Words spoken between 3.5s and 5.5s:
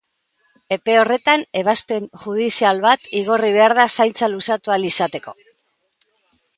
behar da zaintza luzatu ahal izateko.